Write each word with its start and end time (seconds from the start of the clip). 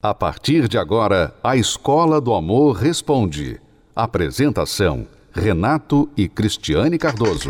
A 0.00 0.14
partir 0.14 0.68
de 0.68 0.78
agora, 0.78 1.34
a 1.42 1.56
Escola 1.56 2.20
do 2.20 2.32
Amor 2.32 2.76
Responde. 2.76 3.60
Apresentação: 3.96 5.08
Renato 5.32 6.08
e 6.16 6.28
Cristiane 6.28 6.96
Cardoso. 6.96 7.48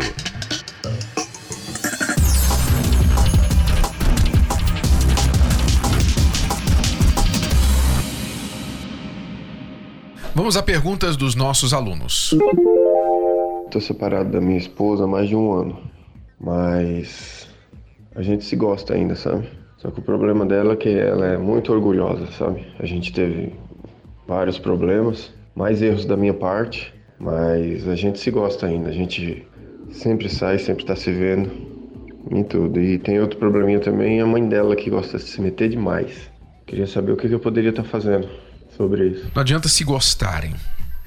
Vamos 10.33 10.57
a 10.57 10.63
perguntas 10.63 11.15
dos 11.15 11.35
nossos 11.35 11.71
alunos. 11.71 12.35
Estou 13.65 13.79
separado 13.79 14.31
da 14.31 14.41
minha 14.41 14.57
esposa 14.57 15.03
há 15.03 15.07
mais 15.07 15.29
de 15.29 15.35
um 15.35 15.53
ano, 15.53 15.79
mas 16.39 17.47
a 18.15 18.23
gente 18.23 18.43
se 18.43 18.55
gosta 18.55 18.95
ainda, 18.95 19.15
sabe? 19.15 19.58
Só 19.81 19.89
que 19.89 19.99
o 19.99 20.03
problema 20.03 20.45
dela 20.45 20.73
é 20.73 20.75
que 20.75 20.89
ela 20.89 21.25
é 21.25 21.37
muito 21.37 21.71
orgulhosa, 21.71 22.29
sabe? 22.33 22.67
A 22.79 22.85
gente 22.85 23.13
teve 23.13 23.53
vários 24.27 24.59
problemas, 24.59 25.31
mais 25.55 25.81
erros 25.81 26.05
da 26.05 26.17
minha 26.17 26.33
parte, 26.33 26.93
mas 27.17 27.87
a 27.87 27.95
gente 27.95 28.19
se 28.19 28.29
gosta 28.29 28.67
ainda. 28.67 28.89
A 28.89 28.93
gente 28.93 29.47
sempre 29.91 30.27
sai, 30.29 30.59
sempre 30.59 30.85
tá 30.85 30.95
se 30.95 31.11
vendo 31.11 31.49
em 32.29 32.43
tudo. 32.43 32.79
E 32.79 32.99
tem 32.99 33.19
outro 33.21 33.39
probleminha 33.39 33.79
também, 33.79 34.19
a 34.19 34.25
mãe 34.25 34.47
dela 34.47 34.75
que 34.75 34.89
gosta 34.89 35.17
de 35.17 35.23
se 35.23 35.41
meter 35.41 35.69
demais. 35.69 36.29
Queria 36.67 36.85
saber 36.85 37.13
o 37.13 37.17
que 37.17 37.31
eu 37.31 37.39
poderia 37.39 37.69
estar 37.69 37.83
tá 37.83 37.89
fazendo 37.89 38.29
sobre 38.75 39.07
isso. 39.07 39.31
Não 39.33 39.41
adianta 39.41 39.69
se 39.69 39.83
gostarem. 39.85 40.53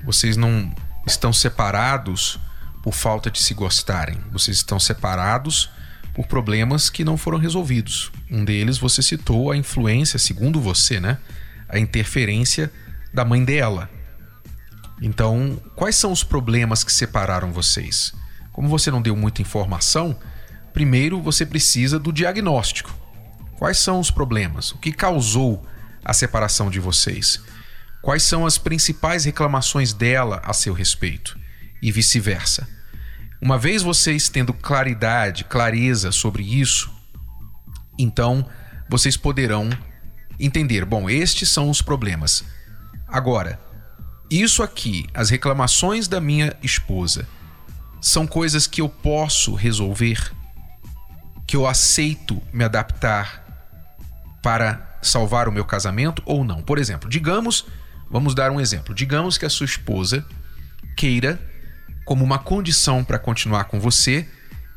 Vocês 0.04 0.36
não 0.36 0.70
estão 1.06 1.32
separados 1.32 2.40
por 2.82 2.94
falta 2.94 3.30
de 3.30 3.38
se 3.38 3.52
gostarem. 3.52 4.16
Vocês 4.32 4.56
estão 4.56 4.80
separados 4.80 5.70
por 6.14 6.26
problemas 6.26 6.90
que 6.90 7.04
não 7.04 7.16
foram 7.16 7.38
resolvidos. 7.38 8.12
Um 8.30 8.44
deles 8.44 8.78
você 8.78 9.02
citou 9.02 9.50
a 9.50 9.56
influência, 9.56 10.18
segundo 10.18 10.60
você, 10.60 11.00
né? 11.00 11.18
A 11.68 11.78
interferência 11.78 12.70
da 13.12 13.24
mãe 13.24 13.44
dela. 13.44 13.88
Então, 15.00 15.60
quais 15.74 15.96
são 15.96 16.12
os 16.12 16.22
problemas 16.22 16.84
que 16.84 16.92
separaram 16.92 17.52
vocês? 17.52 18.12
Como 18.52 18.68
você 18.68 18.90
não 18.90 19.02
deu 19.02 19.16
muita 19.16 19.42
informação, 19.42 20.16
primeiro 20.72 21.20
você 21.20 21.44
precisa 21.44 21.98
do 21.98 22.12
diagnóstico. 22.12 22.94
Quais 23.58 23.78
são 23.78 23.98
os 23.98 24.10
problemas? 24.10 24.72
O 24.72 24.78
que 24.78 24.92
causou 24.92 25.66
a 26.04 26.12
separação 26.12 26.70
de 26.70 26.78
vocês? 26.78 27.40
Quais 28.02 28.22
são 28.22 28.44
as 28.44 28.58
principais 28.58 29.24
reclamações 29.24 29.92
dela 29.92 30.42
a 30.44 30.52
seu 30.52 30.74
respeito? 30.74 31.38
E 31.80 31.90
vice-versa. 31.90 32.68
Uma 33.42 33.58
vez 33.58 33.82
vocês 33.82 34.28
tendo 34.28 34.54
claridade, 34.54 35.42
clareza 35.42 36.12
sobre 36.12 36.44
isso, 36.44 36.88
então 37.98 38.48
vocês 38.88 39.16
poderão 39.16 39.68
entender: 40.38 40.84
bom, 40.84 41.10
estes 41.10 41.50
são 41.50 41.68
os 41.68 41.82
problemas. 41.82 42.44
Agora, 43.08 43.60
isso 44.30 44.62
aqui, 44.62 45.08
as 45.12 45.28
reclamações 45.28 46.06
da 46.06 46.20
minha 46.20 46.56
esposa, 46.62 47.26
são 48.00 48.28
coisas 48.28 48.68
que 48.68 48.80
eu 48.80 48.88
posso 48.88 49.54
resolver, 49.56 50.32
que 51.44 51.56
eu 51.56 51.66
aceito 51.66 52.40
me 52.52 52.62
adaptar 52.62 53.42
para 54.40 54.98
salvar 55.02 55.48
o 55.48 55.52
meu 55.52 55.64
casamento 55.64 56.22
ou 56.24 56.44
não. 56.44 56.62
Por 56.62 56.78
exemplo, 56.78 57.10
digamos, 57.10 57.66
vamos 58.08 58.36
dar 58.36 58.52
um 58.52 58.60
exemplo. 58.60 58.94
Digamos 58.94 59.36
que 59.36 59.44
a 59.44 59.50
sua 59.50 59.66
esposa 59.66 60.24
queira 60.96 61.51
como 62.04 62.24
uma 62.24 62.38
condição 62.38 63.04
para 63.04 63.18
continuar 63.18 63.64
com 63.64 63.80
você 63.80 64.26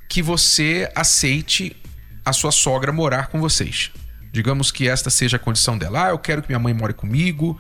que 0.10 0.22
você 0.22 0.92
aceite 0.96 1.76
a 2.24 2.34
sua 2.34 2.52
sogra 2.52 2.92
morar 2.92 3.28
com 3.28 3.40
vocês. 3.40 3.92
Digamos 4.32 4.72
que 4.72 4.88
esta 4.88 5.10
seja 5.10 5.38
a 5.38 5.40
condição 5.40 5.78
dela. 5.78 6.08
Ah, 6.08 6.10
eu 6.10 6.20
quero 6.20 6.42
que 6.42 6.50
minha 6.50 6.60
mãe 6.60 6.74
more 6.74 6.94
comigo, 6.94 7.60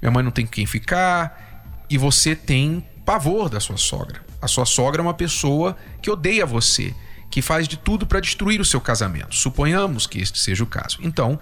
minha 0.00 0.10
mãe 0.10 0.24
não 0.24 0.30
tem 0.30 0.44
com 0.44 0.52
quem 0.52 0.66
ficar, 0.66 1.84
e 1.88 1.96
você 1.96 2.34
tem 2.34 2.84
pavor 3.04 3.48
da 3.48 3.60
sua 3.60 3.76
sogra. 3.76 4.24
A 4.42 4.48
sua 4.48 4.66
sogra 4.66 5.00
é 5.00 5.04
uma 5.04 5.14
pessoa 5.14 5.76
que 6.02 6.10
odeia 6.10 6.44
você, 6.44 6.94
que 7.30 7.40
faz 7.40 7.68
de 7.68 7.76
tudo 7.76 8.06
para 8.06 8.20
destruir 8.20 8.60
o 8.60 8.64
seu 8.64 8.80
casamento. 8.80 9.34
Suponhamos 9.34 10.06
que 10.06 10.18
este 10.18 10.38
seja 10.38 10.64
o 10.64 10.66
caso. 10.66 10.98
Então, 11.00 11.38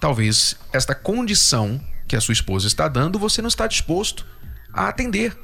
talvez 0.00 0.56
esta 0.72 0.94
condição 0.94 1.80
que 2.06 2.16
a 2.16 2.20
sua 2.20 2.32
esposa 2.32 2.66
está 2.66 2.88
dando, 2.88 3.18
você 3.18 3.42
não 3.42 3.48
está 3.48 3.66
disposto 3.66 4.26
a 4.72 4.88
atender. 4.88 5.36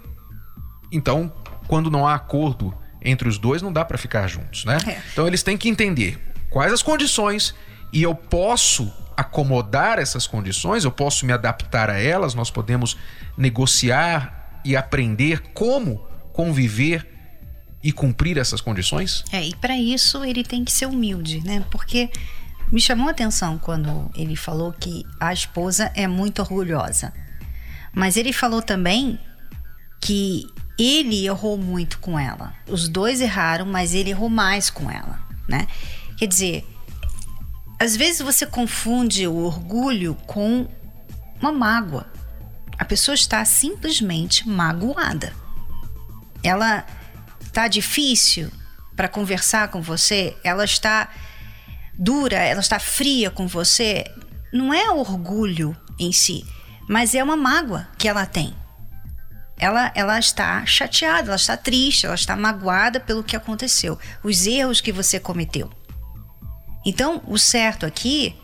Então, 0.93 1.33
quando 1.71 1.89
não 1.89 2.05
há 2.05 2.17
acordo 2.17 2.75
entre 3.01 3.29
os 3.29 3.39
dois, 3.39 3.63
não 3.63 3.73
dá 3.73 3.85
para 3.85 3.97
ficar 3.97 4.27
juntos, 4.27 4.65
né? 4.65 4.77
É. 4.89 5.01
Então 5.13 5.25
eles 5.25 5.41
têm 5.45 5.57
que 5.57 5.69
entender 5.69 6.19
quais 6.51 6.73
as 6.73 6.83
condições 6.83 7.55
e 7.93 8.03
eu 8.03 8.13
posso 8.13 8.93
acomodar 9.17 10.01
essas 10.01 10.27
condições, 10.27 10.85
eu 10.85 10.91
posso 10.91 11.25
me 11.25 11.33
adaptar 11.33 11.89
a 11.89 11.97
elas, 11.97 12.35
nós 12.35 12.51
podemos 12.51 12.97
negociar 13.39 14.61
e 14.65 14.75
aprender 14.75 15.43
como 15.55 16.05
conviver 16.33 17.07
e 17.81 17.93
cumprir 17.93 18.37
essas 18.37 18.61
condições? 18.61 19.23
É, 19.31 19.41
e 19.47 19.55
para 19.55 19.77
isso 19.79 20.25
ele 20.25 20.43
tem 20.43 20.65
que 20.65 20.73
ser 20.73 20.87
humilde, 20.87 21.41
né? 21.45 21.65
Porque 21.71 22.11
me 22.73 22.81
chamou 22.81 23.07
a 23.07 23.13
atenção 23.13 23.59
quando 23.59 24.11
ele 24.17 24.35
falou 24.35 24.73
que 24.73 25.07
a 25.21 25.33
esposa 25.33 25.93
é 25.95 26.09
muito 26.09 26.43
orgulhosa. 26.43 27.13
Mas 27.95 28.17
ele 28.17 28.33
falou 28.33 28.61
também 28.61 29.21
que 30.01 30.45
ele 30.83 31.27
errou 31.27 31.59
muito 31.59 31.99
com 31.99 32.19
ela. 32.19 32.55
Os 32.67 32.89
dois 32.89 33.21
erraram, 33.21 33.67
mas 33.67 33.95
ele 33.95 34.11
errou 34.11 34.31
mais 34.31 34.71
com 34.71 34.91
ela, 34.91 35.21
né? 35.47 35.67
Quer 36.17 36.27
dizer, 36.27 36.67
às 37.79 37.95
vezes 37.95 38.23
você 38.23 38.47
confunde 38.47 39.27
o 39.27 39.37
orgulho 39.37 40.15
com 40.27 40.67
uma 41.41 41.53
mágoa. 41.53 42.11
A 42.79 42.85
pessoa 42.85 43.15
está 43.15 43.45
simplesmente 43.45 44.49
magoada. 44.49 45.35
Ela 46.43 46.87
está 47.43 47.69
difícil 47.69 48.51
para 48.97 49.09
conversar 49.09 49.69
com 49.69 49.83
você, 49.83 50.37
ela 50.43 50.65
está 50.65 51.11
dura, 51.95 52.37
ela 52.37 52.61
está 52.61 52.79
fria 52.79 53.31
com 53.31 53.47
você. 53.47 54.05
Não 54.51 54.73
é 54.73 54.91
orgulho 54.91 55.77
em 55.99 56.11
si, 56.11 56.43
mas 56.89 57.15
é 57.15 57.23
uma 57.23 57.37
mágoa 57.37 57.87
que 57.99 58.09
ela 58.09 58.25
tem 58.25 58.55
ela, 59.61 59.93
ela 59.95 60.19
está 60.19 60.65
chateada, 60.65 61.29
ela 61.29 61.37
está 61.37 61.57
triste, 61.57 62.07
ela 62.07 62.15
está 62.15 62.35
magoada 62.35 62.99
pelo 62.99 63.23
que 63.23 63.37
aconteceu, 63.37 63.99
os 64.25 64.47
erros 64.47 64.81
que 64.81 64.91
você 64.91 65.21
cometeu. 65.21 65.71
Então, 66.85 67.23
o 67.27 67.39
certo 67.39 67.85
aqui 67.85 68.35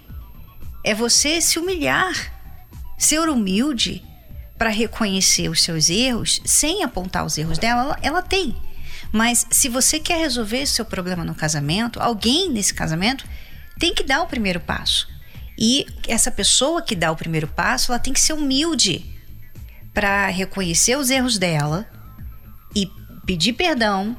é 0.84 0.94
você 0.94 1.40
se 1.40 1.58
humilhar, 1.58 2.32
ser 2.98 3.28
humilde 3.28 4.04
para 4.58 4.68
reconhecer 4.68 5.48
os 5.48 5.62
seus 5.62 5.88
erros 5.88 6.40
sem 6.44 6.84
apontar 6.84 7.24
os 7.24 7.38
erros 7.38 7.58
dela, 7.58 7.82
ela, 7.82 7.98
ela 8.02 8.22
tem. 8.22 8.54
Mas 9.10 9.46
se 9.50 9.70
você 9.70 9.98
quer 9.98 10.18
resolver 10.18 10.66
seu 10.66 10.84
problema 10.84 11.24
no 11.24 11.34
casamento, 11.34 12.00
alguém 12.00 12.50
nesse 12.50 12.74
casamento 12.74 13.26
tem 13.78 13.94
que 13.94 14.02
dar 14.02 14.20
o 14.20 14.26
primeiro 14.26 14.60
passo. 14.60 15.08
E 15.58 15.86
essa 16.06 16.30
pessoa 16.30 16.82
que 16.82 16.94
dá 16.94 17.10
o 17.10 17.16
primeiro 17.16 17.48
passo, 17.48 17.90
ela 17.90 17.98
tem 17.98 18.12
que 18.12 18.20
ser 18.20 18.34
humilde 18.34 19.15
para 19.96 20.26
reconhecer 20.26 20.94
os 20.98 21.08
erros 21.08 21.38
dela 21.38 21.88
e 22.74 22.86
pedir 23.24 23.54
perdão 23.54 24.14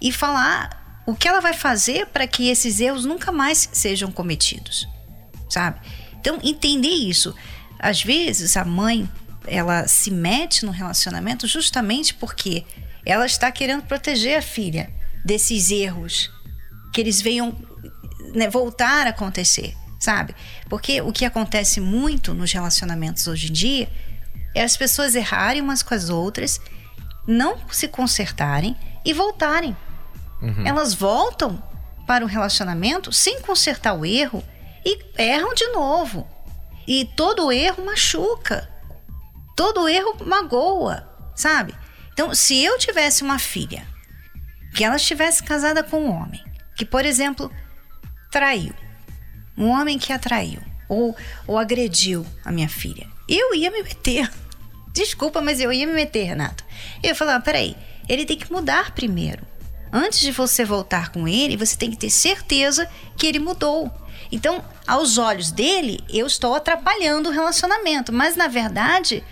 e 0.00 0.10
falar 0.10 1.04
o 1.06 1.14
que 1.14 1.28
ela 1.28 1.40
vai 1.40 1.54
fazer 1.54 2.08
para 2.08 2.26
que 2.26 2.48
esses 2.48 2.80
erros 2.80 3.04
nunca 3.04 3.30
mais 3.30 3.68
sejam 3.72 4.10
cometidos, 4.10 4.88
sabe? 5.48 5.78
Então, 6.18 6.40
entender 6.42 6.88
isso. 6.88 7.32
Às 7.78 8.02
vezes 8.02 8.56
a 8.56 8.64
mãe, 8.64 9.08
ela 9.46 9.86
se 9.86 10.10
mete 10.10 10.66
no 10.66 10.72
relacionamento 10.72 11.46
justamente 11.46 12.14
porque 12.14 12.64
ela 13.06 13.24
está 13.24 13.52
querendo 13.52 13.84
proteger 13.84 14.38
a 14.38 14.42
filha 14.42 14.92
desses 15.24 15.70
erros 15.70 16.32
que 16.92 17.00
eles 17.00 17.22
venham 17.22 17.56
né, 18.34 18.50
voltar 18.50 19.06
a 19.06 19.10
acontecer, 19.10 19.72
sabe? 20.00 20.34
Porque 20.68 21.00
o 21.00 21.12
que 21.12 21.24
acontece 21.24 21.80
muito 21.80 22.34
nos 22.34 22.50
relacionamentos 22.50 23.28
hoje 23.28 23.50
em 23.50 23.52
dia 23.52 23.88
é 24.54 24.62
as 24.62 24.76
pessoas 24.76 25.14
errarem 25.14 25.62
umas 25.62 25.82
com 25.82 25.94
as 25.94 26.08
outras, 26.08 26.60
não 27.26 27.58
se 27.70 27.88
consertarem 27.88 28.76
e 29.04 29.12
voltarem. 29.12 29.76
Uhum. 30.40 30.66
Elas 30.66 30.94
voltam 30.94 31.62
para 32.06 32.24
o 32.24 32.28
relacionamento 32.28 33.12
sem 33.12 33.40
consertar 33.40 33.94
o 33.94 34.04
erro 34.04 34.44
e 34.84 34.98
erram 35.16 35.54
de 35.54 35.66
novo. 35.68 36.28
E 36.86 37.04
todo 37.16 37.52
erro 37.52 37.84
machuca. 37.84 38.68
Todo 39.56 39.88
erro 39.88 40.16
magoa, 40.26 41.08
sabe? 41.36 41.74
Então, 42.12 42.34
se 42.34 42.62
eu 42.62 42.78
tivesse 42.78 43.22
uma 43.22 43.38
filha, 43.38 43.86
que 44.74 44.84
ela 44.84 44.96
estivesse 44.96 45.42
casada 45.42 45.82
com 45.82 46.04
um 46.04 46.10
homem, 46.10 46.42
que, 46.74 46.84
por 46.84 47.04
exemplo, 47.04 47.50
traiu, 48.30 48.74
um 49.56 49.68
homem 49.68 49.98
que 49.98 50.12
a 50.12 50.18
traiu, 50.18 50.60
ou, 50.88 51.16
ou 51.46 51.58
agrediu 51.58 52.26
a 52.44 52.50
minha 52.50 52.68
filha, 52.68 53.06
eu 53.28 53.54
ia 53.54 53.70
me 53.70 53.82
meter. 53.82 54.30
Desculpa, 54.92 55.40
mas 55.40 55.60
eu 55.60 55.72
ia 55.72 55.86
me 55.86 55.94
meter, 55.94 56.24
Renato. 56.24 56.64
Eu 57.02 57.10
ia 57.10 57.14
falar: 57.14 57.40
peraí, 57.40 57.76
ele 58.08 58.24
tem 58.24 58.36
que 58.36 58.50
mudar 58.52 58.92
primeiro. 58.92 59.46
Antes 59.92 60.20
de 60.20 60.32
você 60.32 60.64
voltar 60.64 61.10
com 61.10 61.28
ele, 61.28 61.56
você 61.56 61.76
tem 61.76 61.90
que 61.90 61.98
ter 61.98 62.10
certeza 62.10 62.88
que 63.16 63.26
ele 63.26 63.38
mudou. 63.38 63.92
Então, 64.30 64.64
aos 64.86 65.18
olhos 65.18 65.52
dele, 65.52 66.02
eu 66.08 66.26
estou 66.26 66.54
atrapalhando 66.54 67.28
o 67.28 67.32
relacionamento, 67.32 68.10
mas 68.10 68.34
na 68.34 68.48
verdade, 68.48 69.22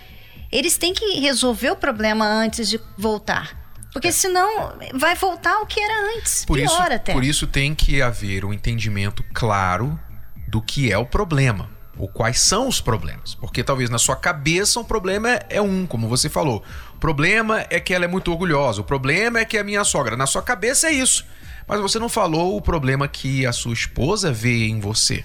eles 0.51 0.77
têm 0.77 0.93
que 0.93 1.19
resolver 1.19 1.71
o 1.71 1.75
problema 1.75 2.25
antes 2.25 2.69
de 2.69 2.79
voltar. 2.95 3.59
Porque 3.91 4.09
é. 4.09 4.11
senão 4.11 4.77
vai 4.93 5.15
voltar 5.15 5.59
o 5.61 5.65
que 5.65 5.79
era 5.79 6.15
antes. 6.15 6.45
Por 6.45 6.57
pior 6.57 6.65
isso, 6.65 6.93
até. 6.93 7.13
Por 7.13 7.23
isso 7.23 7.47
tem 7.47 7.73
que 7.73 8.01
haver 8.01 8.45
um 8.45 8.53
entendimento 8.53 9.23
claro 9.33 9.99
do 10.47 10.61
que 10.61 10.91
é 10.91 10.97
o 10.97 11.05
problema. 11.05 11.70
Ou 11.97 12.07
quais 12.07 12.39
são 12.39 12.67
os 12.67 12.79
problemas. 12.79 13.35
Porque 13.35 13.63
talvez 13.63 13.89
na 13.89 13.97
sua 13.97 14.15
cabeça 14.15 14.79
o 14.79 14.85
problema 14.85 15.29
é, 15.49 15.61
um, 15.61 15.85
como 15.85 16.07
você 16.07 16.29
falou. 16.29 16.63
O 16.95 16.99
problema 16.99 17.65
é 17.69 17.79
que 17.79 17.93
ela 17.93 18.05
é 18.05 18.07
muito 18.07 18.31
orgulhosa. 18.31 18.81
O 18.81 18.85
problema 18.85 19.39
é 19.39 19.45
que 19.45 19.57
a 19.57 19.63
minha 19.63 19.83
sogra. 19.83 20.15
Na 20.15 20.25
sua 20.25 20.41
cabeça 20.41 20.87
é 20.87 20.93
isso. 20.93 21.25
Mas 21.67 21.79
você 21.79 21.99
não 21.99 22.09
falou 22.09 22.57
o 22.57 22.61
problema 22.61 23.07
que 23.07 23.45
a 23.45 23.51
sua 23.51 23.73
esposa 23.73 24.31
vê 24.31 24.65
em 24.67 24.79
você. 24.79 25.23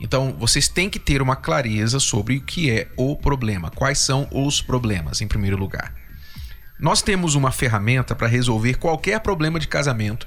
Então, 0.00 0.34
vocês 0.38 0.66
têm 0.66 0.88
que 0.88 0.98
ter 0.98 1.20
uma 1.20 1.36
clareza 1.36 2.00
sobre 2.00 2.38
o 2.38 2.40
que 2.40 2.70
é 2.70 2.88
o 2.96 3.14
problema, 3.14 3.70
quais 3.70 3.98
são 3.98 4.26
os 4.32 4.62
problemas, 4.62 5.20
em 5.20 5.28
primeiro 5.28 5.58
lugar. 5.58 5.94
Nós 6.78 7.02
temos 7.02 7.34
uma 7.34 7.52
ferramenta 7.52 8.14
para 8.14 8.26
resolver 8.26 8.76
qualquer 8.76 9.20
problema 9.20 9.60
de 9.60 9.68
casamento 9.68 10.26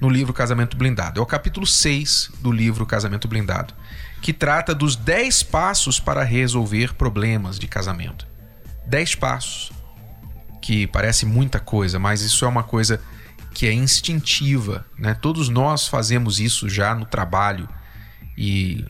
no 0.00 0.08
livro 0.08 0.32
Casamento 0.32 0.76
Blindado. 0.76 1.20
É 1.20 1.22
o 1.22 1.26
capítulo 1.26 1.66
6 1.66 2.32
do 2.40 2.50
livro 2.50 2.86
Casamento 2.86 3.28
Blindado, 3.28 3.74
que 4.20 4.32
trata 4.32 4.74
dos 4.74 4.96
10 4.96 5.42
passos 5.44 6.00
para 6.00 6.22
resolver 6.22 6.94
problemas 6.94 7.58
de 7.58 7.66
casamento. 7.66 8.26
10 8.86 9.14
passos, 9.14 9.72
que 10.60 10.86
parece 10.86 11.26
muita 11.26 11.60
coisa, 11.60 11.98
mas 11.98 12.22
isso 12.22 12.44
é 12.44 12.48
uma 12.48 12.62
coisa 12.62 13.00
que 13.52 13.66
é 13.66 13.72
instintiva, 13.72 14.84
né? 14.98 15.14
Todos 15.14 15.48
nós 15.48 15.86
fazemos 15.86 16.40
isso 16.40 16.68
já 16.68 16.94
no 16.94 17.04
trabalho 17.04 17.68
e 18.36 18.84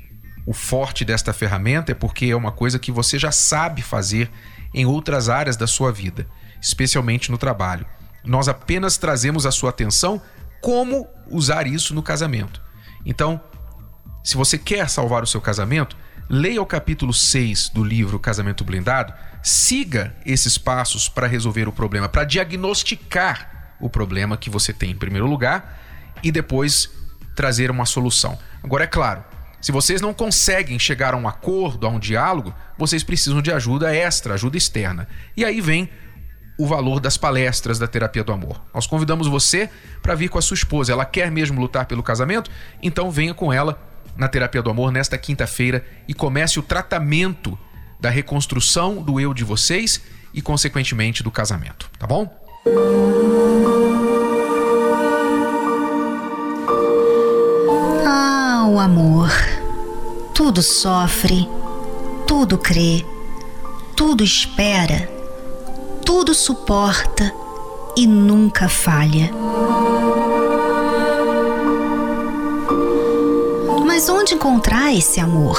o 0.47 0.55
forte 0.55 1.05
desta 1.05 1.33
ferramenta 1.33 1.93
é 1.93 1.95
porque 1.95 2.27
é 2.27 2.37
uma 2.37 2.53
coisa 2.53 2.79
que 2.79 2.91
você 2.91 3.19
já 3.19 3.31
sabe 3.31 3.83
fazer 3.83 4.31
em 4.73 4.87
outras 4.87 5.29
áreas 5.29 5.57
da 5.57 5.67
sua 5.67 5.93
vida 5.93 6.27
especialmente 6.65 7.31
no 7.31 7.37
trabalho. 7.37 7.85
Nós 8.25 8.49
apenas 8.49 8.97
trazemos 8.97 9.45
a 9.45 9.53
sua 9.53 9.69
atenção 9.69 10.21
como 10.65 11.07
usar 11.29 11.67
isso 11.67 11.95
no 11.95 12.03
casamento. 12.03 12.59
Então, 13.05 13.39
se 14.25 14.35
você 14.35 14.57
quer 14.57 14.89
salvar 14.89 15.23
o 15.23 15.27
seu 15.27 15.39
casamento, 15.39 15.95
leia 16.27 16.63
o 16.63 16.65
capítulo 16.65 17.13
6 17.13 17.69
do 17.69 17.85
livro 17.85 18.19
Casamento 18.19 18.65
Blindado, 18.65 19.13
siga 19.43 20.17
esses 20.25 20.57
passos 20.57 21.07
para 21.07 21.27
resolver 21.27 21.69
o 21.69 21.73
problema, 21.73 22.09
para 22.09 22.25
diagnosticar 22.25 23.77
o 23.79 23.91
problema 23.91 24.39
que 24.39 24.49
você 24.49 24.73
tem 24.73 24.93
em 24.93 24.97
primeiro 24.97 25.27
lugar 25.27 25.79
e 26.23 26.33
depois 26.33 26.91
trazer 27.37 27.71
uma 27.71 27.85
solução. 27.85 28.39
Agora, 28.63 28.85
é 28.85 28.87
claro, 28.87 29.23
se 29.61 29.71
vocês 29.71 30.01
não 30.01 30.15
conseguem 30.15 30.79
chegar 30.79 31.13
a 31.13 31.17
um 31.19 31.29
acordo, 31.29 31.87
a 31.87 31.91
um 31.91 31.99
diálogo, 31.99 32.55
vocês 32.79 33.05
precisam 33.05 33.43
de 33.43 33.53
ajuda 33.53 33.95
extra, 33.95 34.33
ajuda 34.33 34.57
externa. 34.57 35.07
E 35.37 35.45
aí 35.45 35.61
vem 35.61 35.91
o 36.57 36.67
valor 36.67 37.01
das 37.01 37.17
palestras 37.17 37.79
da 37.79 37.87
terapia 37.87 38.23
do 38.23 38.33
amor. 38.33 38.63
Nós 38.73 38.87
convidamos 38.87 39.27
você 39.27 39.69
para 40.03 40.15
vir 40.15 40.29
com 40.29 40.39
a 40.39 40.43
sua 40.43 40.55
esposa. 40.55 40.93
Ela 40.93 41.05
quer 41.05 41.31
mesmo 41.31 41.61
lutar 41.61 41.87
pelo 41.87 42.03
casamento? 42.03 42.51
Então 42.83 43.11
venha 43.11 43.35
com 43.35 43.53
ela 43.53 43.79
na 44.17 44.29
terapia 44.29 44.63
do 44.63 44.71
amor 44.71 44.93
nesta 44.93 45.19
quinta-feira 45.19 45.85
e 46.07 46.15
comece 46.15 46.59
o 46.59 46.63
tratamento 46.63 47.59
da 48.01 48.11
reconstrução 48.11 49.03
do 49.03 49.19
eu 49.19 49.35
de 49.35 49.43
vocês 49.43 50.01
e 50.33 50.41
consequentemente 50.41 51.23
do 51.23 51.31
casamento, 51.31 51.91
tá 51.99 52.07
bom? 52.07 52.33
Ah, 58.07 58.67
o 58.69 58.79
amor. 58.79 59.31
Tudo 60.35 60.63
sofre, 60.63 61.49
tudo 62.27 62.59
crê, 62.59 63.05
tudo 63.97 64.23
espera 64.25 65.14
tudo 66.05 66.35
suporta 66.35 67.33
e 67.97 68.07
nunca 68.07 68.69
falha. 68.69 69.31
Mas 73.87 74.09
onde 74.09 74.35
encontrar 74.35 74.95
esse 74.95 75.19
amor? 75.19 75.59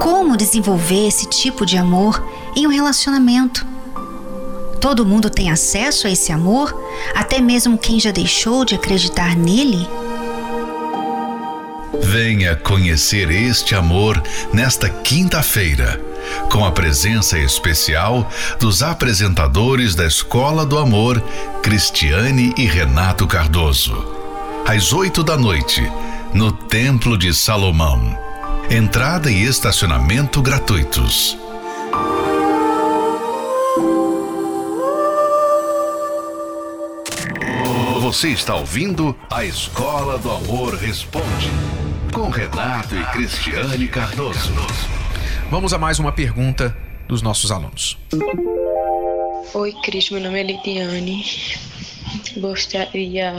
Como 0.00 0.36
desenvolver 0.36 1.06
esse 1.06 1.26
tipo 1.26 1.64
de 1.64 1.76
amor 1.76 2.22
em 2.56 2.66
um 2.66 2.70
relacionamento? 2.70 3.64
Todo 4.80 5.06
mundo 5.06 5.30
tem 5.30 5.50
acesso 5.50 6.06
a 6.06 6.10
esse 6.10 6.32
amor, 6.32 6.74
até 7.14 7.40
mesmo 7.40 7.78
quem 7.78 8.00
já 8.00 8.10
deixou 8.10 8.64
de 8.64 8.74
acreditar 8.74 9.36
nele? 9.36 9.86
Venha 12.02 12.56
conhecer 12.56 13.30
este 13.30 13.74
amor 13.74 14.20
nesta 14.52 14.88
quinta-feira 14.88 16.09
com 16.50 16.64
a 16.64 16.72
presença 16.72 17.38
especial 17.38 18.28
dos 18.58 18.82
apresentadores 18.82 19.94
da 19.94 20.06
Escola 20.06 20.66
do 20.66 20.78
Amor, 20.78 21.22
Cristiane 21.62 22.52
e 22.56 22.66
Renato 22.66 23.26
Cardoso. 23.26 24.04
Às 24.66 24.92
oito 24.92 25.22
da 25.22 25.36
noite, 25.36 25.82
no 26.32 26.52
Templo 26.52 27.16
de 27.16 27.34
Salomão. 27.34 28.16
Entrada 28.70 29.30
e 29.30 29.42
estacionamento 29.42 30.40
gratuitos. 30.40 31.36
Você 38.10 38.28
está 38.30 38.56
ouvindo 38.56 39.16
a 39.30 39.44
Escola 39.44 40.18
do 40.18 40.32
Amor 40.32 40.74
Responde, 40.74 41.48
com 42.12 42.28
Renato 42.28 42.96
e 42.96 43.04
Cristiane 43.12 43.86
Cardoso. 43.86 44.52
Vamos 45.50 45.72
a 45.72 45.78
mais 45.78 45.98
uma 45.98 46.12
pergunta 46.12 46.76
dos 47.08 47.22
nossos 47.22 47.50
alunos. 47.50 47.98
Oi, 49.52 49.74
Cris, 49.82 50.08
meu 50.08 50.20
nome 50.20 50.38
é 50.38 50.42
Lidiane. 50.44 51.24
Gostaria 52.36 53.34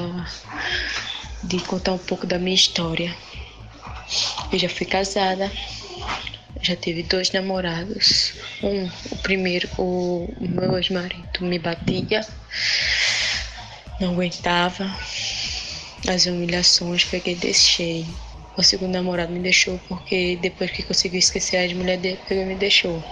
de 1.41 1.59
contar 1.61 1.93
um 1.93 1.97
pouco 1.97 2.27
da 2.27 2.37
minha 2.37 2.53
história. 2.53 3.15
Eu 4.51 4.59
já 4.59 4.67
fui 4.67 4.85
casada, 4.85 5.49
já 6.61 6.75
tive 6.75 7.03
dois 7.03 7.31
namorados. 7.31 8.33
Um, 8.61 8.89
o 9.09 9.15
primeiro, 9.19 9.69
o 9.77 10.27
meu 10.37 10.77
ex-marido 10.77 11.39
me 11.39 11.59
batia, 11.59 12.27
não 14.01 14.11
aguentava 14.11 14.93
as 16.09 16.25
humilhações, 16.25 17.05
peguei 17.05 17.35
e 17.35 17.37
deixei. 17.37 18.05
O 18.61 18.63
segundo 18.63 18.91
namorado 18.91 19.33
me 19.33 19.39
deixou 19.39 19.81
porque 19.89 20.37
depois 20.39 20.69
que 20.69 20.83
conseguiu 20.83 21.17
esquecer 21.17 21.57
as 21.57 21.73
mulheres 21.73 21.99
dele, 21.99 22.19
ele 22.29 22.45
me 22.45 22.53
deixou. 22.53 23.03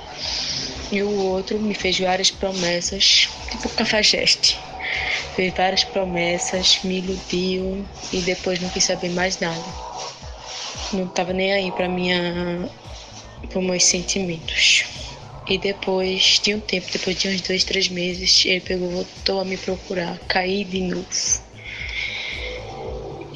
E 0.92 1.02
o 1.02 1.10
outro 1.10 1.60
me 1.60 1.74
fez 1.74 2.00
várias 2.00 2.30
promessas, 2.30 3.28
tipo 3.50 3.68
cafajeste. 3.70 4.60
Fez 5.36 5.52
várias 5.56 5.84
promessas, 5.84 6.82
me 6.84 7.00
iludiu 7.00 7.84
e 8.14 8.22
depois 8.22 8.60
não 8.60 8.70
quis 8.70 8.84
saber 8.84 9.10
mais 9.10 9.40
nada. 9.40 9.66
Não 10.94 11.06
estava 11.06 11.34
nem 11.34 11.52
aí 11.52 11.72
para 11.72 11.90
minha 11.90 12.70
para 13.50 13.60
meus 13.60 13.86
sentimentos. 13.86 14.86
E 15.48 15.58
depois 15.58 16.40
de 16.44 16.54
um 16.54 16.60
tempo, 16.60 16.92
depois 16.94 17.18
de 17.18 17.28
uns 17.28 17.42
dois, 17.42 17.64
três 17.64 17.90
meses, 17.90 18.46
ele 18.46 18.62
pegou, 18.62 18.92
voltou 18.92 19.40
a 19.40 19.46
me 19.46 19.58
procurar, 19.58 20.16
caí 20.28 20.64
de 20.64 20.82
novo 20.82 21.49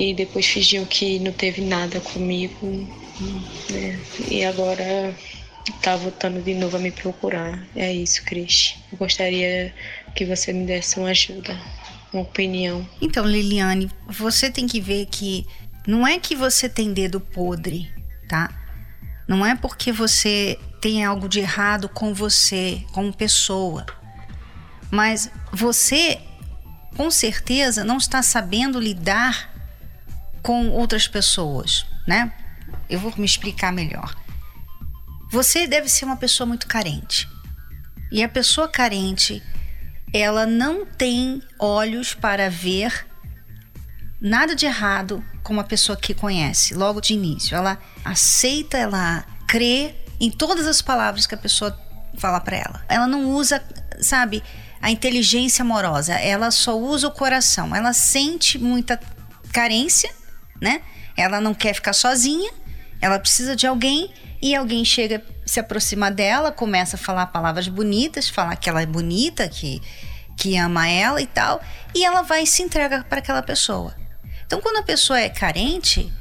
e 0.09 0.13
depois 0.13 0.45
fingiam 0.45 0.83
que 0.85 1.17
não 1.19 1.31
teve 1.31 1.61
nada 1.61 1.99
comigo, 2.01 2.67
né? 3.69 3.99
E 4.29 4.43
agora 4.43 5.15
tá 5.81 5.95
voltando 5.95 6.41
de 6.41 6.53
novo 6.53 6.75
a 6.75 6.79
me 6.79 6.91
procurar. 6.91 7.65
É 7.73 7.93
isso, 7.93 8.21
Cris. 8.25 8.75
Eu 8.91 8.97
gostaria 8.97 9.73
que 10.13 10.25
você 10.25 10.51
me 10.51 10.65
desse 10.65 10.99
uma 10.99 11.09
ajuda, 11.09 11.57
uma 12.11 12.23
opinião. 12.23 12.85
Então, 13.01 13.25
Liliane, 13.25 13.89
você 14.09 14.51
tem 14.51 14.67
que 14.67 14.81
ver 14.81 15.05
que 15.05 15.45
não 15.87 16.05
é 16.05 16.19
que 16.19 16.35
você 16.35 16.67
tem 16.67 16.91
dedo 16.91 17.21
podre, 17.21 17.89
tá? 18.27 18.49
Não 19.25 19.45
é 19.45 19.55
porque 19.55 19.91
você 19.91 20.59
tem 20.81 21.05
algo 21.05 21.29
de 21.29 21.39
errado 21.39 21.87
com 21.87 22.13
você, 22.13 22.83
como 22.91 23.13
pessoa. 23.13 23.85
Mas 24.91 25.31
você, 25.51 26.19
com 26.97 27.09
certeza, 27.09 27.85
não 27.85 27.97
está 27.97 28.21
sabendo 28.21 28.81
lidar 28.81 29.52
com 30.43 30.69
outras 30.69 31.07
pessoas, 31.07 31.85
né? 32.05 32.31
Eu 32.89 32.99
vou 32.99 33.13
me 33.17 33.25
explicar 33.25 33.71
melhor. 33.71 34.13
Você 35.31 35.65
deve 35.65 35.89
ser 35.89 36.05
uma 36.05 36.17
pessoa 36.17 36.45
muito 36.45 36.67
carente. 36.67 37.27
E 38.11 38.21
a 38.21 38.29
pessoa 38.29 38.67
carente, 38.67 39.41
ela 40.13 40.45
não 40.45 40.85
tem 40.85 41.41
olhos 41.57 42.13
para 42.13 42.49
ver 42.49 43.07
nada 44.21 44.55
de 44.55 44.65
errado 44.65 45.23
com 45.41 45.53
uma 45.53 45.63
pessoa 45.63 45.97
que 45.97 46.13
conhece 46.13 46.75
logo 46.75 47.01
de 47.01 47.13
início. 47.13 47.55
Ela 47.55 47.79
aceita, 48.05 48.77
ela 48.77 49.25
crê 49.47 49.95
em 50.19 50.29
todas 50.29 50.67
as 50.67 50.81
palavras 50.81 51.25
que 51.25 51.33
a 51.33 51.37
pessoa 51.37 51.77
fala 52.17 52.39
para 52.39 52.57
ela. 52.57 52.85
Ela 52.87 53.07
não 53.07 53.31
usa, 53.31 53.63
sabe, 53.99 54.43
a 54.81 54.91
inteligência 54.91 55.63
amorosa, 55.63 56.13
ela 56.13 56.51
só 56.51 56.77
usa 56.77 57.07
o 57.07 57.11
coração. 57.11 57.75
Ela 57.75 57.93
sente 57.93 58.59
muita 58.59 58.99
carência 59.51 60.13
né? 60.63 60.81
Ela 61.15 61.41
não 61.41 61.53
quer 61.53 61.75
ficar 61.75 61.93
sozinha, 61.93 62.51
ela 63.01 63.19
precisa 63.19 63.55
de 63.55 63.67
alguém 63.67 64.09
e 64.41 64.55
alguém 64.55 64.83
chega, 64.83 65.21
se 65.45 65.59
aproxima 65.59 66.09
dela, 66.09 66.51
começa 66.51 66.95
a 66.95 66.99
falar 66.99 67.27
palavras 67.27 67.67
bonitas, 67.67 68.29
falar 68.29 68.55
que 68.55 68.69
ela 68.69 68.81
é 68.81 68.85
bonita, 68.85 69.47
que, 69.47 69.81
que 70.37 70.57
ama 70.57 70.87
ela 70.87 71.21
e 71.21 71.27
tal, 71.27 71.61
e 71.93 72.03
ela 72.03 72.21
vai 72.21 72.43
e 72.43 72.47
se 72.47 72.63
entrega 72.63 73.03
para 73.03 73.19
aquela 73.19 73.43
pessoa. 73.43 73.93
Então, 74.45 74.61
quando 74.61 74.77
a 74.77 74.83
pessoa 74.83 75.19
é 75.19 75.29
carente, 75.29 76.11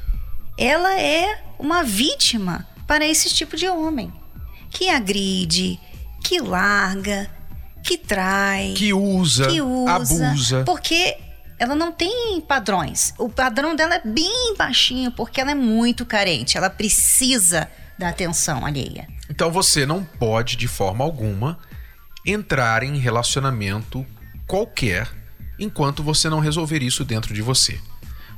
ela 0.58 1.00
é 1.00 1.40
uma 1.58 1.84
vítima 1.84 2.66
para 2.86 3.06
esse 3.06 3.30
tipo 3.30 3.56
de 3.56 3.68
homem 3.68 4.12
que 4.70 4.88
agride, 4.88 5.78
que 6.22 6.40
larga, 6.40 7.30
que 7.82 7.98
trai, 7.98 8.74
que 8.76 8.92
usa, 8.92 9.46
que 9.46 9.60
usa 9.60 9.94
abusa. 9.94 10.62
Porque 10.64 11.18
ela 11.62 11.76
não 11.76 11.92
tem 11.92 12.40
padrões. 12.40 13.14
O 13.16 13.28
padrão 13.28 13.76
dela 13.76 13.94
é 13.94 14.02
bem 14.04 14.56
baixinho 14.58 15.12
porque 15.12 15.40
ela 15.40 15.52
é 15.52 15.54
muito 15.54 16.04
carente. 16.04 16.58
Ela 16.58 16.68
precisa 16.68 17.70
da 17.96 18.08
atenção 18.08 18.66
alheia. 18.66 19.06
Então 19.30 19.48
você 19.52 19.86
não 19.86 20.02
pode, 20.02 20.56
de 20.56 20.66
forma 20.66 21.04
alguma, 21.04 21.56
entrar 22.26 22.82
em 22.82 22.98
relacionamento 22.98 24.04
qualquer 24.44 25.08
enquanto 25.56 26.02
você 26.02 26.28
não 26.28 26.40
resolver 26.40 26.82
isso 26.82 27.04
dentro 27.04 27.32
de 27.32 27.42
você. 27.42 27.78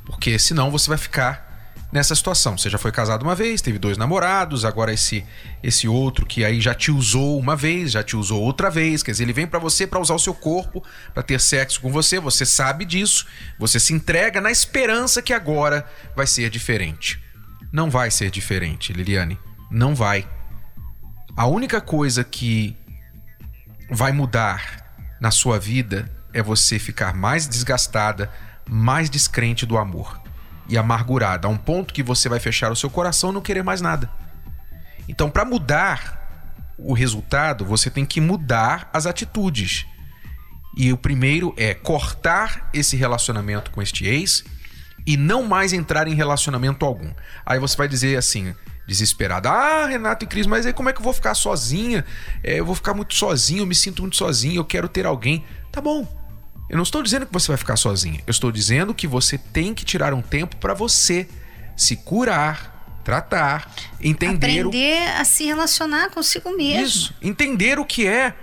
Porque 0.05 0.37
senão 0.37 0.69
você 0.69 0.87
vai 0.87 0.97
ficar 0.99 1.54
nessa 1.95 2.13
situação. 2.13 2.57
Você 2.57 2.69
já 2.69 2.77
foi 2.77 2.91
casado 2.91 3.23
uma 3.23 3.33
vez, 3.33 3.61
teve 3.61 3.79
dois 3.79 3.97
namorados, 3.97 4.65
agora 4.65 4.91
esse 4.91 5.25
esse 5.63 5.87
outro 5.87 6.25
que 6.25 6.43
aí 6.43 6.59
já 6.59 6.75
te 6.75 6.91
usou 6.91 7.39
uma 7.39 7.55
vez, 7.55 7.93
já 7.93 8.03
te 8.03 8.17
usou 8.17 8.41
outra 8.41 8.69
vez, 8.69 9.01
quer 9.01 9.11
dizer, 9.11 9.23
ele 9.23 9.31
vem 9.31 9.47
para 9.47 9.59
você 9.59 9.87
para 9.87 9.99
usar 9.99 10.13
o 10.13 10.19
seu 10.19 10.33
corpo, 10.33 10.83
para 11.13 11.23
ter 11.23 11.39
sexo 11.39 11.79
com 11.79 11.89
você, 11.89 12.19
você 12.19 12.45
sabe 12.45 12.83
disso, 12.83 13.25
você 13.57 13.79
se 13.79 13.93
entrega 13.93 14.41
na 14.41 14.51
esperança 14.51 15.21
que 15.21 15.31
agora 15.31 15.89
vai 16.13 16.27
ser 16.27 16.49
diferente. 16.49 17.23
Não 17.71 17.89
vai 17.89 18.11
ser 18.11 18.29
diferente, 18.29 18.91
Liliane, 18.91 19.39
não 19.71 19.95
vai. 19.95 20.27
A 21.37 21.47
única 21.47 21.79
coisa 21.79 22.25
que 22.25 22.75
vai 23.89 24.11
mudar 24.11 25.15
na 25.21 25.31
sua 25.31 25.57
vida 25.57 26.11
é 26.33 26.43
você 26.43 26.77
ficar 26.77 27.13
mais 27.13 27.47
desgastada, 27.47 28.29
mais 28.69 29.09
descrente 29.09 29.65
do 29.65 29.77
amor 29.77 30.24
e 30.67 30.77
amargurada, 30.77 31.47
a 31.47 31.51
um 31.51 31.57
ponto 31.57 31.93
que 31.93 32.03
você 32.03 32.27
vai 32.27 32.39
fechar 32.39 32.71
o 32.71 32.75
seu 32.75 32.89
coração 32.89 33.29
e 33.29 33.33
não 33.33 33.41
querer 33.41 33.63
mais 33.63 33.81
nada. 33.81 34.09
Então, 35.07 35.29
para 35.29 35.45
mudar 35.45 36.73
o 36.77 36.93
resultado, 36.93 37.63
você 37.63 37.89
tem 37.89 38.05
que 38.05 38.19
mudar 38.19 38.89
as 38.91 39.05
atitudes. 39.05 39.85
E 40.75 40.91
o 40.91 40.97
primeiro 40.97 41.53
é 41.57 41.73
cortar 41.73 42.69
esse 42.73 42.97
relacionamento 42.97 43.71
com 43.71 43.81
este 43.81 44.05
ex 44.05 44.43
e 45.05 45.15
não 45.15 45.43
mais 45.43 45.71
entrar 45.71 46.07
em 46.07 46.15
relacionamento 46.15 46.85
algum. 46.85 47.11
Aí 47.45 47.59
você 47.59 47.77
vai 47.77 47.87
dizer 47.87 48.17
assim, 48.17 48.53
desesperado: 48.87 49.47
Ah, 49.47 49.85
Renato 49.85 50.25
e 50.25 50.27
Cris, 50.27 50.47
mas 50.47 50.65
aí 50.65 50.73
como 50.73 50.89
é 50.89 50.93
que 50.93 50.99
eu 50.99 51.03
vou 51.03 51.13
ficar 51.13 51.33
sozinha? 51.33 52.03
É, 52.43 52.59
eu 52.59 52.65
vou 52.65 52.75
ficar 52.75 52.93
muito 52.93 53.13
sozinho, 53.13 53.61
eu 53.61 53.65
me 53.65 53.75
sinto 53.75 54.01
muito 54.01 54.17
sozinho, 54.17 54.57
eu 54.57 54.65
quero 54.65 54.89
ter 54.89 55.05
alguém. 55.05 55.45
Tá 55.71 55.79
bom, 55.79 56.07
eu 56.69 56.75
não 56.75 56.83
estou 56.83 57.03
dizendo 57.03 57.25
que 57.25 57.33
você 57.33 57.47
vai 57.47 57.57
ficar 57.57 57.75
sozinha. 57.75 58.21
Eu 58.25 58.31
estou 58.31 58.51
dizendo 58.51 58.93
que 58.93 59.07
você 59.07 59.37
tem 59.37 59.73
que 59.73 59.85
tirar 59.85 60.13
um 60.13 60.21
tempo 60.21 60.55
para 60.57 60.73
você 60.73 61.27
se 61.75 61.95
curar, 61.95 63.01
tratar, 63.03 63.71
entender. 64.01 64.61
Aprender 64.61 65.09
o... 65.17 65.21
a 65.21 65.25
se 65.25 65.45
relacionar 65.45 66.09
consigo 66.09 66.55
mesmo. 66.55 66.83
Isso. 66.83 67.15
Entender 67.21 67.77
o 67.79 67.85
que 67.85 68.07
é 68.07 68.33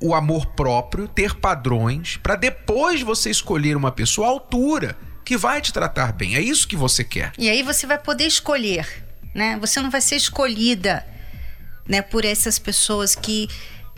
o 0.00 0.14
amor 0.14 0.46
próprio, 0.46 1.08
ter 1.08 1.34
padrões, 1.34 2.16
para 2.18 2.36
depois 2.36 3.02
você 3.02 3.30
escolher 3.30 3.76
uma 3.76 3.90
pessoa 3.90 4.28
à 4.28 4.30
altura 4.30 4.96
que 5.24 5.36
vai 5.36 5.60
te 5.60 5.72
tratar 5.72 6.12
bem. 6.12 6.36
É 6.36 6.40
isso 6.40 6.66
que 6.66 6.76
você 6.76 7.04
quer. 7.04 7.32
E 7.36 7.50
aí 7.50 7.62
você 7.62 7.86
vai 7.86 7.98
poder 7.98 8.24
escolher, 8.24 9.04
né? 9.34 9.58
Você 9.60 9.80
não 9.82 9.90
vai 9.90 10.00
ser 10.00 10.16
escolhida, 10.16 11.04
né, 11.86 12.00
por 12.00 12.24
essas 12.24 12.58
pessoas 12.58 13.14
que 13.14 13.48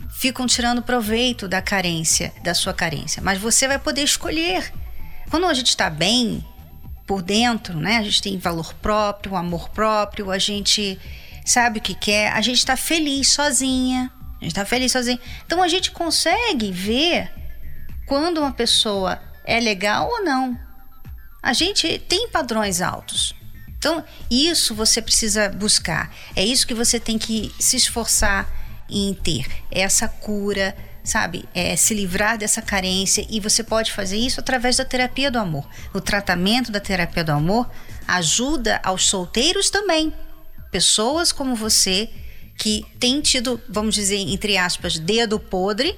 ficam 0.09 0.47
tirando 0.47 0.81
proveito 0.81 1.47
da 1.47 1.61
carência, 1.61 2.33
da 2.43 2.53
sua 2.53 2.73
carência. 2.73 3.21
Mas 3.21 3.39
você 3.39 3.67
vai 3.67 3.79
poder 3.79 4.03
escolher. 4.03 4.71
Quando 5.29 5.45
a 5.45 5.53
gente 5.53 5.69
está 5.69 5.89
bem 5.89 6.45
por 7.07 7.21
dentro, 7.21 7.77
né? 7.77 7.97
A 7.97 8.03
gente 8.03 8.21
tem 8.21 8.37
valor 8.37 8.73
próprio, 8.75 9.35
amor 9.35 9.69
próprio, 9.69 10.31
a 10.31 10.37
gente 10.37 10.99
sabe 11.45 11.79
o 11.79 11.81
que 11.81 11.93
quer, 11.93 12.31
a 12.33 12.41
gente 12.41 12.57
está 12.57 12.77
feliz 12.77 13.29
sozinha. 13.29 14.11
A 14.39 14.43
gente 14.43 14.53
está 14.53 14.65
feliz 14.65 14.91
sozinha. 14.91 15.19
Então 15.45 15.61
a 15.61 15.67
gente 15.67 15.91
consegue 15.91 16.71
ver 16.71 17.31
quando 18.07 18.39
uma 18.39 18.51
pessoa 18.51 19.21
é 19.45 19.59
legal 19.59 20.09
ou 20.09 20.23
não. 20.23 20.57
A 21.43 21.53
gente 21.53 21.99
tem 21.99 22.27
padrões 22.29 22.81
altos. 22.81 23.35
Então, 23.77 24.03
isso 24.29 24.75
você 24.75 25.01
precisa 25.01 25.49
buscar. 25.49 26.13
É 26.35 26.45
isso 26.45 26.67
que 26.67 26.73
você 26.73 26.99
tem 26.99 27.17
que 27.17 27.51
se 27.59 27.75
esforçar 27.75 28.47
em 28.91 29.13
ter 29.13 29.45
essa 29.71 30.07
cura, 30.07 30.75
sabe? 31.03 31.45
É 31.53 31.75
se 31.75 31.93
livrar 31.93 32.37
dessa 32.37 32.61
carência 32.61 33.25
e 33.29 33.39
você 33.39 33.63
pode 33.63 33.91
fazer 33.91 34.17
isso 34.17 34.39
através 34.39 34.77
da 34.77 34.85
terapia 34.85 35.31
do 35.31 35.39
amor. 35.39 35.67
O 35.93 36.01
tratamento 36.01 36.71
da 36.71 36.79
terapia 36.79 37.23
do 37.23 37.31
amor 37.31 37.69
ajuda 38.07 38.79
aos 38.83 39.07
solteiros 39.07 39.69
também. 39.69 40.13
Pessoas 40.71 41.31
como 41.31 41.55
você 41.55 42.09
que 42.57 42.85
têm 42.99 43.21
tido, 43.21 43.59
vamos 43.67 43.95
dizer, 43.95 44.17
entre 44.17 44.57
aspas, 44.57 44.99
dedo 44.99 45.39
podre, 45.39 45.97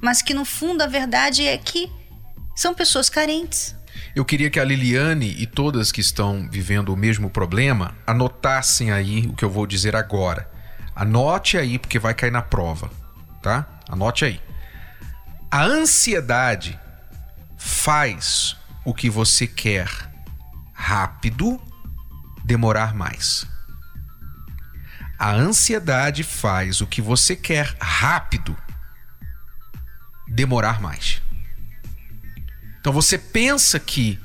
mas 0.00 0.22
que 0.22 0.32
no 0.32 0.44
fundo 0.44 0.82
a 0.82 0.86
verdade 0.86 1.46
é 1.46 1.56
que 1.58 1.90
são 2.54 2.74
pessoas 2.74 3.08
carentes. 3.08 3.74
Eu 4.14 4.24
queria 4.24 4.50
que 4.50 4.60
a 4.60 4.64
Liliane 4.64 5.34
e 5.38 5.46
todas 5.46 5.92
que 5.92 6.00
estão 6.00 6.48
vivendo 6.50 6.90
o 6.90 6.96
mesmo 6.96 7.30
problema 7.30 7.96
anotassem 8.06 8.90
aí 8.90 9.26
o 9.26 9.32
que 9.34 9.44
eu 9.44 9.50
vou 9.50 9.66
dizer 9.66 9.94
agora. 9.94 10.48
Anote 10.98 11.56
aí, 11.56 11.78
porque 11.78 11.96
vai 11.96 12.12
cair 12.12 12.32
na 12.32 12.42
prova, 12.42 12.90
tá? 13.40 13.64
Anote 13.88 14.24
aí. 14.24 14.42
A 15.48 15.62
ansiedade 15.62 16.76
faz 17.56 18.56
o 18.84 18.92
que 18.92 19.08
você 19.08 19.46
quer 19.46 19.88
rápido 20.72 21.60
demorar 22.44 22.96
mais. 22.96 23.46
A 25.16 25.30
ansiedade 25.30 26.24
faz 26.24 26.80
o 26.80 26.86
que 26.86 27.00
você 27.00 27.36
quer 27.36 27.76
rápido 27.80 28.58
demorar 30.26 30.80
mais. 30.80 31.22
Então 32.80 32.92
você 32.92 33.16
pensa 33.16 33.78
que 33.78 34.18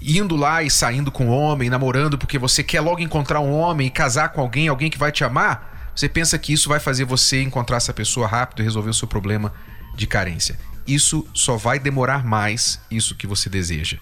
indo 0.00 0.36
lá 0.36 0.62
e 0.62 0.70
saindo 0.70 1.12
com 1.12 1.26
um 1.26 1.30
homem, 1.30 1.68
namorando 1.68 2.16
porque 2.16 2.38
você 2.38 2.64
quer 2.64 2.80
logo 2.80 3.00
encontrar 3.00 3.40
um 3.40 3.52
homem 3.52 3.88
e 3.88 3.90
casar 3.90 4.30
com 4.30 4.40
alguém, 4.40 4.68
alguém 4.68 4.90
que 4.90 4.98
vai 4.98 5.12
te 5.12 5.22
amar, 5.22 5.71
você 5.94 6.08
pensa 6.08 6.38
que 6.38 6.52
isso 6.52 6.68
vai 6.68 6.80
fazer 6.80 7.04
você 7.04 7.42
encontrar 7.42 7.76
essa 7.76 7.92
pessoa 7.92 8.26
rápido 8.26 8.60
e 8.60 8.64
resolver 8.64 8.90
o 8.90 8.94
seu 8.94 9.06
problema 9.06 9.52
de 9.94 10.06
carência. 10.06 10.58
Isso 10.86 11.26
só 11.34 11.56
vai 11.56 11.78
demorar 11.78 12.24
mais, 12.24 12.80
isso 12.90 13.14
que 13.14 13.26
você 13.26 13.48
deseja. 13.48 13.98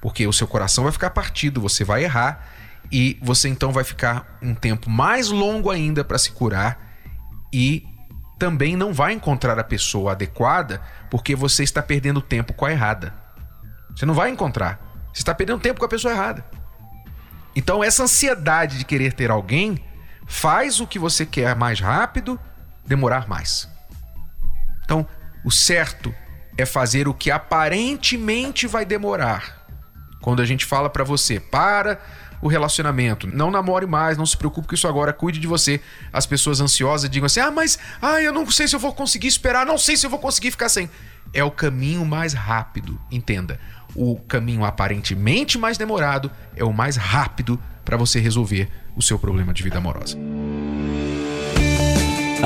Porque 0.00 0.26
o 0.26 0.32
seu 0.32 0.46
coração 0.46 0.84
vai 0.84 0.92
ficar 0.92 1.10
partido, 1.10 1.60
você 1.60 1.84
vai 1.84 2.04
errar 2.04 2.46
e 2.90 3.18
você 3.22 3.48
então 3.48 3.72
vai 3.72 3.84
ficar 3.84 4.38
um 4.40 4.54
tempo 4.54 4.88
mais 4.88 5.28
longo 5.28 5.70
ainda 5.70 6.04
para 6.04 6.18
se 6.18 6.30
curar 6.30 6.78
e 7.52 7.86
também 8.38 8.76
não 8.76 8.92
vai 8.92 9.12
encontrar 9.12 9.58
a 9.58 9.64
pessoa 9.64 10.12
adequada 10.12 10.80
porque 11.10 11.34
você 11.34 11.62
está 11.62 11.82
perdendo 11.82 12.20
tempo 12.20 12.52
com 12.52 12.64
a 12.64 12.72
errada. 12.72 13.14
Você 13.94 14.04
não 14.04 14.14
vai 14.14 14.30
encontrar. 14.30 14.80
Você 15.12 15.20
está 15.20 15.34
perdendo 15.34 15.60
tempo 15.60 15.80
com 15.80 15.86
a 15.86 15.88
pessoa 15.88 16.12
errada. 16.12 16.44
Então, 17.54 17.82
essa 17.82 18.02
ansiedade 18.02 18.76
de 18.76 18.84
querer 18.84 19.14
ter 19.14 19.30
alguém 19.30 19.82
faz 20.26 20.80
o 20.80 20.86
que 20.86 20.98
você 20.98 21.24
quer 21.24 21.54
mais 21.54 21.80
rápido 21.80 22.38
demorar 22.84 23.28
mais. 23.28 23.68
Então, 24.84 25.06
o 25.44 25.50
certo 25.50 26.14
é 26.58 26.66
fazer 26.66 27.06
o 27.08 27.14
que 27.14 27.30
aparentemente 27.30 28.66
vai 28.66 28.84
demorar. 28.84 29.66
Quando 30.20 30.42
a 30.42 30.46
gente 30.46 30.64
fala 30.64 30.90
para 30.90 31.04
você, 31.04 31.38
para 31.38 32.00
o 32.42 32.48
relacionamento, 32.48 33.26
não 33.26 33.50
namore 33.50 33.86
mais, 33.86 34.18
não 34.18 34.26
se 34.26 34.36
preocupe 34.36 34.68
com 34.68 34.74
isso 34.74 34.88
agora, 34.88 35.12
cuide 35.12 35.38
de 35.38 35.46
você. 35.46 35.80
As 36.12 36.26
pessoas 36.26 36.60
ansiosas 36.60 37.08
digam 37.08 37.26
assim: 37.26 37.40
"Ah, 37.40 37.50
mas 37.50 37.78
ah, 38.00 38.20
eu 38.20 38.32
não 38.32 38.48
sei 38.50 38.68
se 38.68 38.74
eu 38.74 38.80
vou 38.80 38.92
conseguir 38.94 39.28
esperar, 39.28 39.64
não 39.64 39.78
sei 39.78 39.96
se 39.96 40.06
eu 40.06 40.10
vou 40.10 40.18
conseguir 40.18 40.50
ficar 40.50 40.68
sem". 40.68 40.90
É 41.32 41.44
o 41.44 41.50
caminho 41.50 42.04
mais 42.04 42.32
rápido, 42.32 43.00
entenda. 43.10 43.58
O 43.94 44.16
caminho 44.16 44.64
aparentemente 44.64 45.58
mais 45.58 45.78
demorado 45.78 46.30
é 46.54 46.64
o 46.64 46.72
mais 46.72 46.96
rápido 46.96 47.60
para 47.84 47.96
você 47.96 48.20
resolver 48.20 48.68
o 48.96 49.02
seu 49.02 49.18
problema 49.18 49.52
de 49.52 49.62
vida 49.62 49.78
amorosa. 49.78 50.16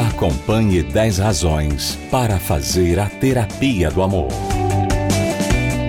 Acompanhe 0.09 0.83
10 0.83 1.19
razões 1.19 1.99
para 2.11 2.39
fazer 2.39 2.99
a 2.99 3.07
terapia 3.07 3.91
do 3.91 4.03
amor. 4.03 4.29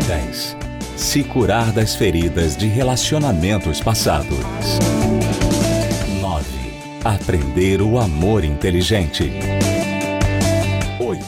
10. 0.07 0.57
Se 0.95 1.23
curar 1.23 1.71
das 1.71 1.95
feridas 1.95 2.55
de 2.55 2.67
relacionamentos 2.67 3.81
passados. 3.81 4.39
9. 6.19 6.45
Aprender 7.03 7.81
o 7.81 7.99
amor 7.99 8.43
inteligente. 8.43 9.31
8. 10.99 11.21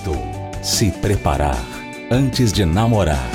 Se 0.62 0.92
preparar 0.92 1.64
antes 2.10 2.54
de 2.54 2.66
namorar. 2.66 3.30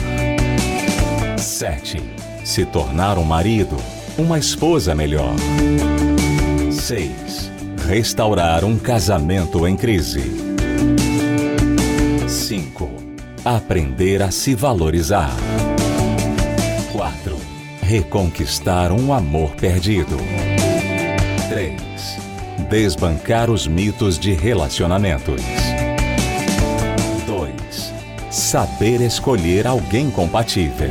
7. 1.36 2.02
Se 2.44 2.64
tornar 2.64 3.18
um 3.18 3.24
marido 3.24 3.76
uma 4.18 4.36
esposa 4.36 4.96
melhor. 4.96 5.34
6. 6.72 7.52
Restaurar 7.86 8.64
um 8.64 8.76
casamento 8.76 9.66
em 9.66 9.76
crise. 9.76 10.24
5. 12.26 12.90
Aprender 13.44 14.20
a 14.20 14.32
se 14.32 14.56
valorizar. 14.56 15.30
4. 16.92 17.36
Reconquistar 17.80 18.90
um 18.90 19.12
amor 19.12 19.52
perdido. 19.54 20.16
3. 21.48 21.80
Desbancar 22.68 23.48
os 23.48 23.68
mitos 23.68 24.18
de 24.18 24.32
relacionamentos. 24.32 25.40
2. 27.24 27.94
Saber 28.30 29.00
escolher 29.00 29.66
alguém 29.66 30.10
compatível. 30.10 30.90